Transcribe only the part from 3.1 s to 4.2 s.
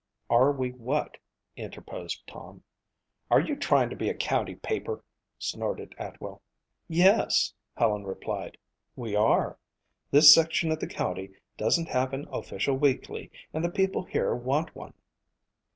"Are you trying to be a